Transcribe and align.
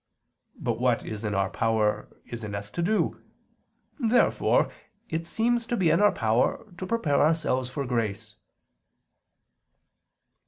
But 0.57 0.79
what 0.79 1.05
is 1.05 1.23
in 1.23 1.35
our 1.35 1.51
power 1.51 2.07
is 2.25 2.43
in 2.43 2.55
us 2.55 2.71
to 2.71 2.81
do. 2.81 3.21
Therefore 3.99 4.71
it 5.09 5.27
seems 5.27 5.67
to 5.67 5.77
be 5.77 5.91
in 5.91 6.01
our 6.01 6.11
power 6.11 6.73
to 6.79 6.87
prepare 6.87 7.21
ourselves 7.21 7.69
for 7.69 7.85
grace. 7.85 8.33